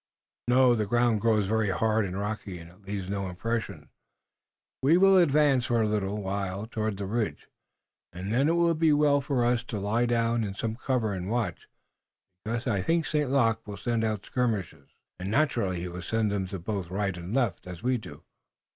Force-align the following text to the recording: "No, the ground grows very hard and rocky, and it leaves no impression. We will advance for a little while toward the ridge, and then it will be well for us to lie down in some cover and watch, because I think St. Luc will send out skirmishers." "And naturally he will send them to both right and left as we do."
"No, 0.47 0.73
the 0.73 0.87
ground 0.87 1.21
grows 1.21 1.45
very 1.45 1.69
hard 1.69 2.05
and 2.05 2.17
rocky, 2.17 2.57
and 2.57 2.71
it 2.71 2.81
leaves 2.81 3.07
no 3.07 3.29
impression. 3.29 3.89
We 4.81 4.97
will 4.97 5.15
advance 5.17 5.67
for 5.67 5.79
a 5.79 5.87
little 5.87 6.19
while 6.23 6.65
toward 6.65 6.97
the 6.97 7.05
ridge, 7.05 7.45
and 8.11 8.33
then 8.33 8.49
it 8.49 8.53
will 8.55 8.73
be 8.73 8.91
well 8.93 9.21
for 9.21 9.45
us 9.45 9.63
to 9.65 9.79
lie 9.79 10.07
down 10.07 10.43
in 10.43 10.55
some 10.55 10.75
cover 10.75 11.13
and 11.13 11.29
watch, 11.29 11.69
because 12.43 12.65
I 12.65 12.81
think 12.81 13.05
St. 13.05 13.29
Luc 13.29 13.67
will 13.67 13.77
send 13.77 14.03
out 14.03 14.25
skirmishers." 14.25 14.89
"And 15.19 15.29
naturally 15.29 15.81
he 15.81 15.87
will 15.87 16.01
send 16.01 16.31
them 16.31 16.47
to 16.47 16.57
both 16.57 16.89
right 16.89 17.15
and 17.15 17.35
left 17.35 17.67
as 17.67 17.83
we 17.83 17.99
do." 17.99 18.23